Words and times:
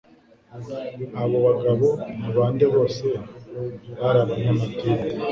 abo 1.21 1.37
bagabo 1.47 1.87
ni 2.19 2.29
bande 2.35 2.65
Bose 2.73 3.05
bari 3.99 4.19
abanyamadini 4.25 4.99